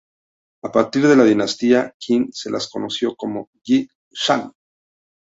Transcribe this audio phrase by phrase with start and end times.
[0.67, 4.51] A partir de la dinastía Qin se las conoció como "Yi Shan".